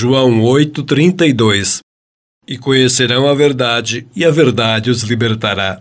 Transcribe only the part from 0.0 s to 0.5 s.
João